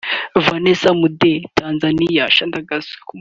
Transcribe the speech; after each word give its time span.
Vanessa 0.45 0.89
Mdee(Tanzania) 0.99 2.25